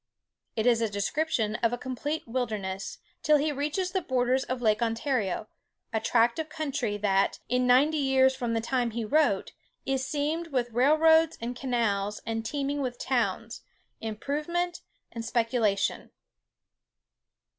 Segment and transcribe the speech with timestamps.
[0.55, 4.81] It is a description of a complete wilderness, till he reaches the borders of Lake
[4.81, 9.51] Ontario—a tract of country that, in ninety years from the time he wrote,
[9.85, 13.61] is seamed with rail roads and canals, and teeming with towns,
[13.99, 16.09] improvement and speculation.